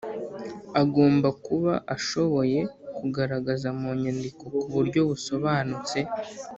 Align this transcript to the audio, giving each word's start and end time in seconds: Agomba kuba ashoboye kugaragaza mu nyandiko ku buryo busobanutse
Agomba 0.81 1.27
kuba 1.45 1.73
ashoboye 1.95 2.59
kugaragaza 2.97 3.67
mu 3.79 3.89
nyandiko 4.01 4.43
ku 4.59 4.67
buryo 4.75 4.99
busobanutse 5.09 5.99